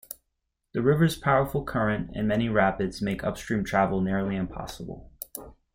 [0.73, 5.11] The river's powerful current and many rapids make upstream travel nearly impossible.